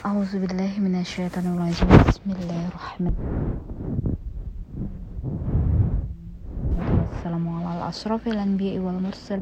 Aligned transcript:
أعوذ 0.00 0.32
بالله 0.40 0.80
من 0.80 0.96
الشيطان 1.00 1.44
الرجيم. 1.44 1.88
بسم 2.08 2.28
الله 2.32 2.60
الرحمن 2.72 3.14
السلام 7.12 7.44
على 7.68 7.88
أشرف 7.88 8.22
الأنبياء 8.28 8.78
والمرسل 8.80 9.40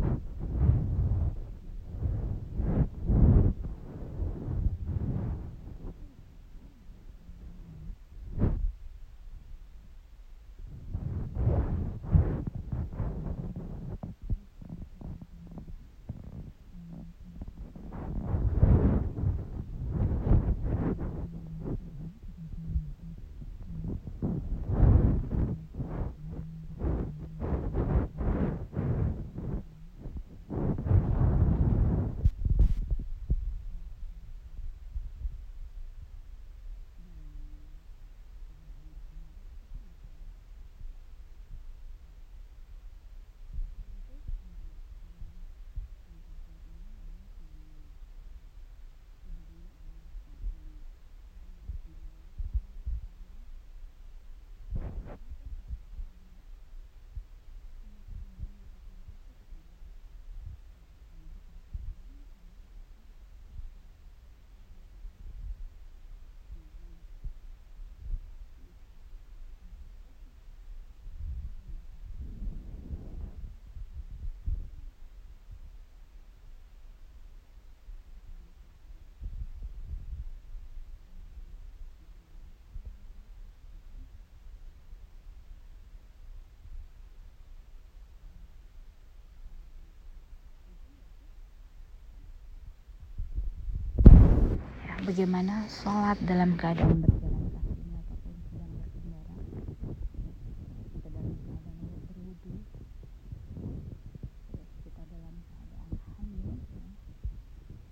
bagaimana 95.09 95.65
sholat 95.73 96.21
dalam 96.21 96.53
keadaan 96.61 97.01
berjalan 97.01 97.49
kaki 97.49 97.97
ataupun 97.97 98.35
sedang 98.45 98.73
berkendara 98.77 99.37
kita 100.93 101.09
dalam 101.09 101.33
keadaan 101.49 101.89
berwudu 102.13 102.61
terus 104.53 104.71
kita 104.85 105.03
dalam 105.09 105.33
keadaan 105.49 105.91
hamil 106.13 106.61
ya, 106.77 106.89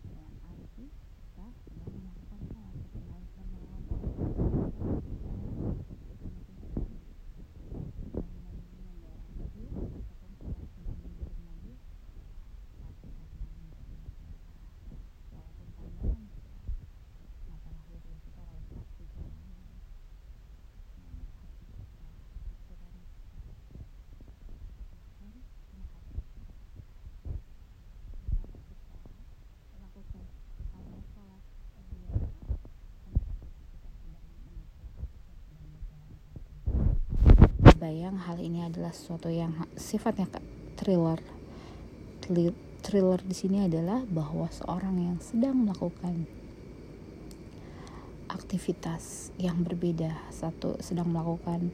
dengan 0.04 0.32
arti 0.44 0.92
kita 0.92 1.46
sedang 1.64 1.88
melakukan 2.04 2.40
sholat 2.52 2.68
seperti 2.84 3.00
hal 3.08 3.22
sedang 3.32 3.48
melakukan 3.48 3.86
bayang 37.86 38.18
hal 38.18 38.42
ini 38.42 38.66
adalah 38.66 38.90
sesuatu 38.90 39.30
yang 39.30 39.54
sifatnya 39.78 40.26
thriller. 40.74 41.22
Thriller 42.82 43.20
di 43.22 43.30
sini 43.30 43.62
adalah 43.62 44.02
bahwa 44.10 44.50
seorang 44.50 44.98
yang 44.98 45.22
sedang 45.22 45.62
melakukan 45.62 46.26
aktivitas 48.26 49.30
yang 49.38 49.62
berbeda. 49.62 50.18
Satu 50.34 50.74
sedang 50.82 51.14
melakukan 51.14 51.70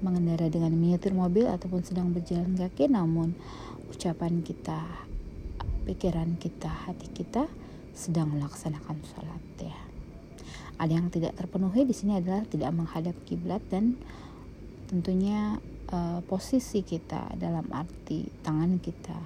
mengendara 0.00 0.48
dengan 0.48 0.72
menyetir 0.72 1.12
mobil 1.12 1.44
ataupun 1.44 1.84
sedang 1.84 2.08
berjalan 2.08 2.56
kaki 2.56 2.88
namun 2.88 3.36
ucapan 3.92 4.40
kita 4.40 4.80
pikiran 5.84 6.40
kita 6.40 6.72
hati 6.88 7.04
kita 7.12 7.52
sedang 7.92 8.32
melaksanakan 8.32 8.96
sholat 9.12 9.44
ya. 9.60 9.76
Ada 10.80 10.96
yang 10.96 11.12
tidak 11.12 11.36
terpenuhi 11.36 11.84
di 11.84 11.92
sini 11.92 12.16
adalah 12.16 12.48
tidak 12.48 12.72
menghadap 12.72 13.12
kiblat 13.28 13.60
dan 13.68 14.00
tentunya 14.88 15.60
uh, 15.92 16.24
posisi 16.24 16.80
kita 16.80 17.36
dalam 17.36 17.68
arti 17.76 18.24
tangan 18.40 18.80
kita 18.80 19.18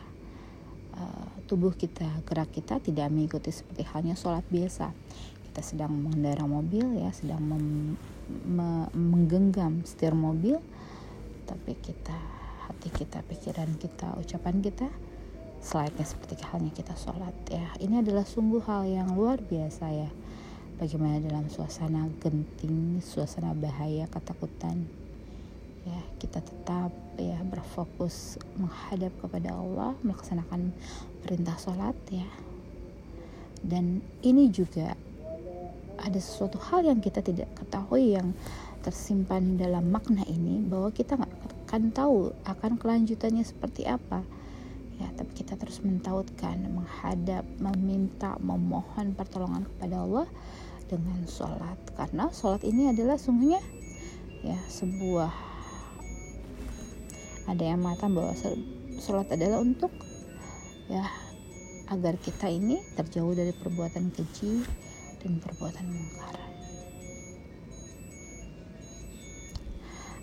uh, 0.99 1.31
tubuh 1.47 1.71
kita 1.71 2.27
gerak 2.27 2.51
kita 2.51 2.83
tidak 2.83 3.07
mengikuti 3.15 3.55
seperti 3.55 3.87
halnya 3.87 4.19
sholat 4.19 4.43
biasa. 4.51 4.91
Kita 5.47 5.61
sedang 5.63 5.95
mengendara 5.95 6.43
mobil 6.49 6.99
ya 6.99 7.13
sedang 7.15 7.45
mem, 7.45 7.95
me, 8.49 8.89
menggenggam 8.91 9.87
setir 9.87 10.17
mobil 10.17 10.59
tapi 11.47 11.77
kita 11.77 12.17
hati 12.67 12.89
kita 12.89 13.21
pikiran 13.27 13.77
kita 13.77 14.17
ucapan 14.17 14.65
kita 14.65 14.89
selayaknya 15.63 16.07
seperti 16.09 16.35
halnya 16.43 16.73
kita 16.75 16.95
sholat 16.99 17.37
ya. 17.47 17.71
Ini 17.79 18.03
adalah 18.03 18.27
sungguh 18.27 18.67
hal 18.67 18.83
yang 18.89 19.15
luar 19.15 19.39
biasa 19.39 19.87
ya. 19.95 20.11
Bagaimana 20.81 21.23
dalam 21.23 21.47
suasana 21.47 22.11
genting 22.19 22.99
suasana 22.99 23.55
bahaya 23.55 24.11
ketakutan 24.11 25.02
ya 25.83 26.01
kita 26.23 26.39
tetap 26.39 26.95
ya 27.19 27.39
berfokus 27.43 28.39
menghadap 28.55 29.11
kepada 29.19 29.55
Allah 29.55 29.99
melaksanakan 30.07 30.71
perintah 31.23 31.59
sholat 31.59 31.97
ya. 32.11 32.27
Dan 33.63 34.03
ini 34.27 34.51
juga 34.51 34.95
ada 36.03 36.19
sesuatu 36.19 36.59
hal 36.59 36.87
yang 36.87 36.99
kita 36.99 37.23
tidak 37.23 37.47
ketahui 37.55 38.19
yang 38.19 38.35
tersimpan 38.83 39.55
dalam 39.55 39.87
makna 39.95 40.27
ini 40.27 40.59
bahwa 40.67 40.91
kita 40.91 41.15
nggak 41.15 41.35
akan 41.71 41.83
tahu 41.95 42.35
akan 42.43 42.73
kelanjutannya 42.79 43.47
seperti 43.47 43.87
apa. 43.87 44.27
Ya 44.99 45.09
tapi 45.15 45.31
kita 45.35 45.55
terus 45.59 45.79
mentautkan 45.83 46.59
menghadap 46.75 47.47
meminta 47.63 48.35
memohon 48.43 49.15
pertolongan 49.15 49.67
kepada 49.67 50.03
Allah 50.03 50.27
dengan 50.91 51.23
sholat. 51.31 51.79
Karena 51.95 52.31
sholat 52.35 52.67
ini 52.67 52.91
adalah 52.91 53.19
sungguhnya 53.19 53.63
ya 54.43 54.59
sebuah 54.67 55.52
ada 57.51 57.63
yang 57.63 57.83
mengatakan 57.83 58.15
bahwa 58.15 58.35
sholat 59.03 59.27
adalah 59.35 59.59
untuk 59.63 59.91
ya 60.87 61.07
agar 61.91 62.17
kita 62.17 62.49
ini 62.49 62.81
terjauh 62.95 63.35
dari 63.35 63.53
perbuatan 63.53 64.15
keji 64.15 64.63
dan 65.21 65.33
perbuatan 65.43 65.87
mungkar. 65.91 66.37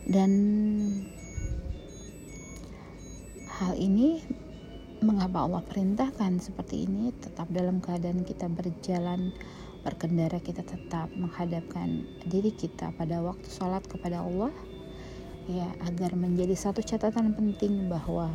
Dan 0.09 0.31
hal 3.61 3.77
ini 3.77 4.25
mengapa 5.05 5.45
Allah 5.45 5.61
perintahkan 5.61 6.41
seperti 6.41 6.89
ini 6.89 7.13
tetap 7.13 7.45
dalam 7.53 7.77
keadaan 7.79 8.25
kita 8.25 8.49
berjalan 8.49 9.31
berkendara 9.79 10.43
kita 10.43 10.59
tetap 10.65 11.07
menghadapkan 11.15 12.03
diri 12.27 12.51
kita 12.51 12.91
pada 12.99 13.23
waktu 13.23 13.47
sholat 13.47 13.85
kepada 13.87 14.25
Allah 14.25 14.51
ya 15.49 15.65
agar 15.81 16.13
menjadi 16.13 16.53
satu 16.53 16.85
catatan 16.85 17.33
penting 17.33 17.89
bahwa 17.89 18.29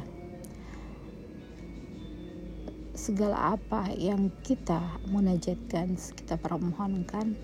segala 2.98 3.54
apa 3.54 3.94
yang 3.94 4.34
kita 4.42 4.82
munajatkan, 5.06 5.94
kita 5.94 6.34
permohonkan, 6.34 7.38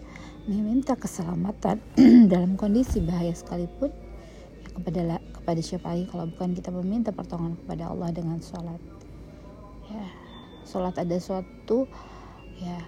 meminta 0.50 0.98
keselamatan 0.98 1.78
dalam 2.32 2.58
kondisi 2.58 2.98
bahaya 2.98 3.30
sekalipun, 3.30 3.94
ya 4.58 4.68
kepada 4.74 5.22
kepada 5.38 5.60
siapa 5.62 5.94
lagi 5.94 6.10
kalau 6.10 6.26
bukan 6.26 6.50
kita 6.58 6.74
meminta 6.74 7.14
pertolongan 7.14 7.54
kepada 7.62 7.94
Allah 7.94 8.10
dengan 8.10 8.42
sholat. 8.42 8.80
Ya, 9.86 10.06
sholat 10.66 10.98
ada 10.98 11.18
suatu 11.22 11.86
ya 12.58 12.78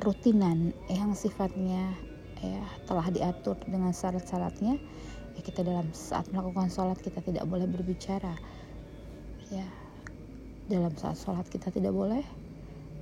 rutinan 0.00 0.72
yang 0.88 1.12
sifatnya 1.12 1.92
ya 2.40 2.64
telah 2.88 3.04
diatur 3.12 3.60
dengan 3.68 3.92
syarat-syaratnya 3.92 4.80
ya 5.40 5.48
kita 5.48 5.64
dalam 5.64 5.88
saat 5.96 6.28
melakukan 6.36 6.68
sholat 6.68 7.00
kita 7.00 7.24
tidak 7.24 7.48
boleh 7.48 7.64
berbicara. 7.64 8.36
Ya 9.48 9.64
dalam 10.68 10.92
saat 11.00 11.16
sholat 11.16 11.48
kita 11.48 11.72
tidak 11.72 11.96
boleh 11.96 12.20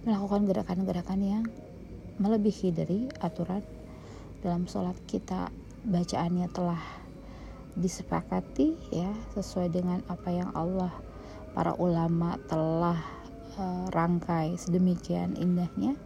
melakukan 0.07 0.47
gerakan-gerakan 0.47 1.19
yang 1.19 1.45
melebihi 2.23 2.71
dari 2.71 3.11
aturan. 3.19 3.67
Dalam 4.39 4.71
sholat 4.71 4.95
kita 5.11 5.51
bacaannya 5.83 6.47
telah 6.55 6.79
disepakati 7.75 8.95
ya 8.95 9.11
sesuai 9.35 9.75
dengan 9.75 9.99
apa 10.07 10.31
yang 10.31 10.55
Allah 10.55 10.95
para 11.59 11.75
ulama 11.75 12.39
telah 12.47 13.03
uh, 13.59 13.91
rangkai 13.91 14.55
sedemikian 14.55 15.35
indahnya. 15.35 15.99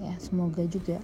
Ya 0.00 0.16
semoga 0.16 0.64
juga 0.64 0.96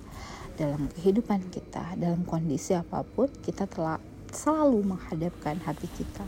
dalam 0.54 0.86
kehidupan 0.94 1.50
kita 1.50 1.98
dalam 1.98 2.22
kondisi 2.22 2.78
apa 2.78 3.02
pun 3.02 3.26
kita 3.42 3.66
telah 3.66 3.98
selalu 4.30 4.94
menghadapkan 4.94 5.58
hati 5.62 5.90
kita 5.94 6.26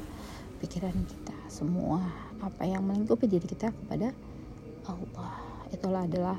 pikiran 0.58 0.94
kita. 0.94 1.34
Semua 1.46 2.02
apa 2.42 2.66
yang 2.66 2.82
melingkupi 2.86 3.30
diri 3.30 3.46
kita 3.46 3.70
kepada 3.70 4.10
Allah. 4.86 5.34
Itulah 5.70 6.06
adalah 6.06 6.38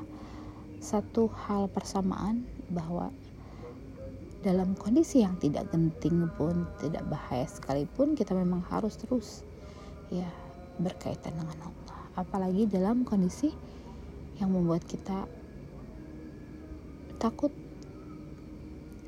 satu 0.84 1.32
hal 1.48 1.72
persamaan 1.72 2.44
bahwa 2.72 3.12
dalam 4.46 4.78
kondisi 4.78 5.26
yang 5.26 5.36
tidak 5.42 5.68
genting 5.74 6.30
pun 6.38 6.68
tidak 6.80 7.04
bahaya 7.10 7.44
sekalipun 7.50 8.14
kita 8.14 8.32
memang 8.38 8.64
harus 8.70 8.96
terus 8.96 9.44
ya 10.14 10.28
berkaitan 10.78 11.34
dengan 11.36 11.58
Allah. 11.64 12.00
Apalagi 12.16 12.70
dalam 12.70 13.04
kondisi 13.04 13.52
yang 14.38 14.54
membuat 14.54 14.86
kita 14.86 15.26
takut 17.18 17.50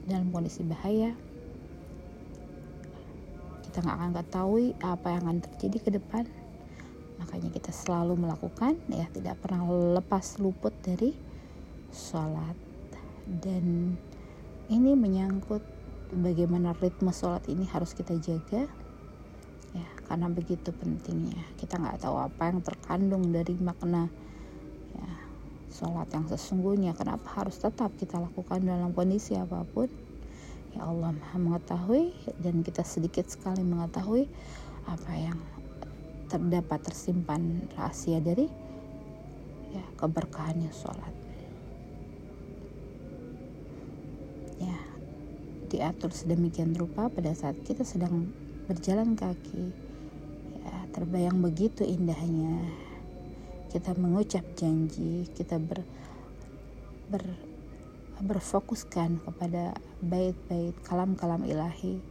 dalam 0.10 0.34
kondisi 0.34 0.66
bahaya 0.66 1.14
kita 3.70 3.86
nggak 3.86 3.98
akan 4.02 4.14
ketahui 4.18 4.66
apa 4.82 5.08
yang 5.14 5.24
akan 5.30 5.40
terjadi 5.46 5.78
ke 5.78 5.90
depan. 5.94 6.26
Makanya 7.22 7.54
kita 7.54 7.70
selalu 7.70 8.18
melakukan 8.18 8.74
ya 8.90 9.06
tidak 9.14 9.38
pernah 9.46 9.62
lepas 10.02 10.42
luput 10.42 10.74
dari 10.82 11.14
sholat. 11.94 12.58
Dan 13.30 13.94
ini 14.74 14.92
menyangkut 14.98 15.62
bagaimana 16.18 16.74
ritme 16.82 17.14
sholat 17.14 17.46
ini 17.46 17.70
harus 17.70 17.94
kita 17.94 18.18
jaga 18.18 18.66
ya 19.78 19.88
karena 20.10 20.34
begitu 20.34 20.74
pentingnya. 20.74 21.46
Kita 21.62 21.78
nggak 21.78 22.02
tahu 22.02 22.18
apa 22.18 22.50
yang 22.50 22.66
terkandung 22.66 23.30
dari 23.30 23.54
makna 23.62 24.10
sholat 25.69 26.10
yang 26.10 26.25
sesungguhnya 26.25 26.98
kenapa 26.98 27.42
harus 27.42 27.62
tetap 27.62 27.94
kita 27.95 28.18
lakukan 28.18 28.62
dalam 28.66 28.92
kondisi 28.92 29.38
apa 29.38 29.62
pun? 29.69 29.88
Ya 30.74 30.86
Allah 30.86 31.13
maha 31.13 31.38
mengetahui 31.38 32.13
dan 32.42 32.62
kita 32.62 32.86
sedikit 32.86 33.25
sekali 33.30 33.66
mengetahui 33.66 34.30
apa 34.86 35.12
yang 35.18 35.39
terdapat 36.30 36.86
tersimpan 36.86 37.66
rahasia 37.74 38.21
dari 38.21 38.45
ya 39.74 39.86
keberkahannya 39.98 40.69
sholat. 40.74 41.13
Ya 44.62 44.77
diatur 45.69 46.13
sedemikian 46.13 46.74
rupa 46.77 47.10
pada 47.10 47.33
saat 47.33 47.57
kita 47.66 47.86
sedang 47.86 48.30
berjalan 48.69 49.18
kaki. 49.18 49.74
Ya 50.66 50.75
terbayang 50.94 51.42
begitu 51.42 51.81
indahnya 51.86 52.89
kita 53.69 53.94
mengucap 53.95 54.44
janji 54.57 55.30
kita 55.38 55.62
ber, 55.62 55.86
ber 57.10 57.24
berfokuskan 58.19 59.24
kepada 59.24 59.80
bait-bait 60.04 60.75
kalam-kalam 60.83 61.48
ilahi 61.48 62.04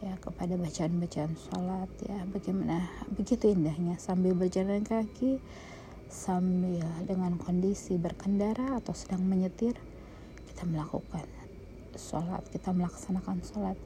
ya 0.00 0.16
kepada 0.20 0.56
bacaan-bacaan 0.56 1.32
sholat 1.36 1.90
ya. 2.04 2.24
Bagaimana 2.32 2.88
begitu 3.12 3.52
indahnya. 3.52 4.00
Sambil 4.00 4.32
berjalan 4.32 4.80
kaki 4.84 5.40
sambil 6.08 6.86
dengan 7.04 7.36
kondisi 7.40 7.98
berkendara 7.98 8.78
atau 8.78 8.94
sedang 8.94 9.26
menyetir 9.26 9.74
kita 10.52 10.62
melakukan 10.68 11.26
sholat 11.98 12.42
kita 12.50 12.70
melaksanakan 12.74 13.42
sholat. 13.44 13.78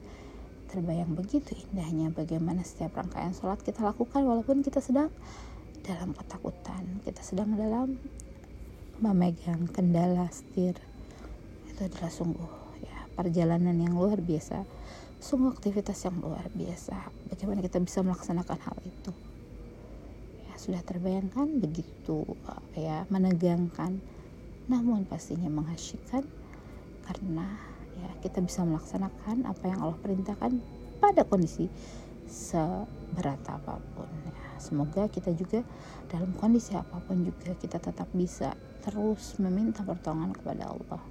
Terbayang 0.69 1.17
begitu 1.17 1.57
indahnya 1.57 2.13
bagaimana 2.13 2.61
setiap 2.61 2.93
rangkaian 3.01 3.33
sholat 3.33 3.57
kita 3.65 3.81
lakukan 3.81 4.21
walaupun 4.21 4.61
kita 4.61 4.79
sedang 4.79 5.09
dalam 5.83 6.11
ketakutan. 6.15 6.83
Kita 7.03 7.21
sedang 7.23 7.55
dalam 7.55 7.95
memegang 8.99 9.67
kendala 9.71 10.27
setir. 10.31 10.75
Itu 11.67 11.79
adalah 11.87 12.11
sungguh 12.11 12.51
ya 12.83 12.97
perjalanan 13.15 13.75
yang 13.79 13.95
luar 13.95 14.19
biasa. 14.19 14.63
Sungguh 15.19 15.51
aktivitas 15.51 15.99
yang 16.07 16.19
luar 16.23 16.47
biasa. 16.51 16.95
Bagaimana 17.31 17.59
kita 17.59 17.79
bisa 17.83 17.99
melaksanakan 18.03 18.59
hal 18.59 18.77
itu? 18.87 19.11
Ya 20.47 20.53
sudah 20.55 20.81
terbayangkan 20.83 21.59
begitu 21.59 22.23
ya 22.75 23.03
menegangkan. 23.11 23.99
Namun 24.69 25.03
pastinya 25.07 25.49
mengasyikkan 25.49 26.23
karena 27.09 27.47
ya 27.99 28.09
kita 28.21 28.39
bisa 28.39 28.63
melaksanakan 28.63 29.49
apa 29.49 29.65
yang 29.65 29.79
Allah 29.81 29.99
perintahkan 29.99 30.61
pada 31.01 31.25
kondisi 31.25 31.65
seberat 32.29 33.41
apa 33.49 33.81
pun 33.97 34.05
ya 34.29 34.38
semoga 34.59 35.07
kita 35.09 35.33
juga 35.33 35.65
dalam 36.11 36.35
kondisi 36.35 36.75
apa 36.75 36.99
pun 37.03 37.25
juga 37.25 37.55
kita 37.55 37.79
tetap 37.79 38.07
bisa 38.13 38.53
terus 38.83 39.35
meminta 39.39 39.83
pertolongan 39.83 40.35
kepada 40.35 40.71
Allah. 40.71 41.01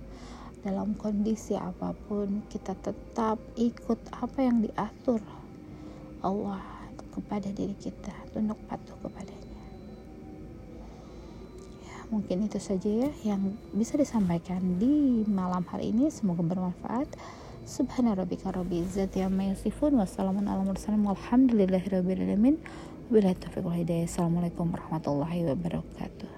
Dalam 0.58 0.98
kondisi 0.98 1.54
apa 1.54 1.94
pun 1.94 2.42
kita 2.50 2.74
tetap 2.74 3.38
ikut 3.54 4.00
apa 4.10 4.38
yang 4.42 4.58
diatur 4.64 5.22
Allah 6.18 6.60
kepada 7.14 7.46
diri 7.54 7.78
kita 7.78 8.10
tunduk 8.34 8.58
patuh 8.66 8.98
kepadanya. 8.98 9.62
Ya 11.86 11.96
mungkin 12.10 12.50
itu 12.50 12.58
saja 12.58 12.90
ya 12.90 13.10
yang 13.22 13.54
bisa 13.70 13.94
disampaikan 13.94 14.82
di 14.82 15.22
malam 15.30 15.62
hari 15.70 15.94
ini. 15.94 16.10
Semoga 16.10 16.42
bermanfaat. 16.42 17.06
Subhana 17.68 18.16
rabbika 18.16 18.50
rabbil 18.50 18.82
izzati 18.82 19.22
amma 19.22 19.54
yasifun. 19.54 19.94
Wassalamun 19.94 20.50
rabbil 20.50 22.18
alamin 22.18 22.58
Wabillahi 23.08 23.40
taufiq. 23.40 23.64
Assalamualaikum 24.04 24.68
warahmatullahi 24.68 25.48
wabarakatuh. 25.48 26.37